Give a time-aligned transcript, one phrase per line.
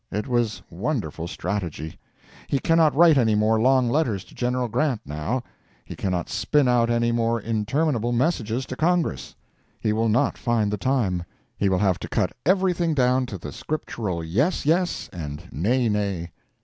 [0.11, 1.99] It was wonderful strategy.
[2.47, 4.53] He cannot write any more long letters to Gen.
[4.71, 5.43] Grant, now.
[5.85, 9.35] He cannot spin out any more interminable messages to Congress.
[9.79, 11.23] He will not find the time.
[11.55, 16.31] He will have to cut everything down to the Scriptural yes, yes, and nay, nay.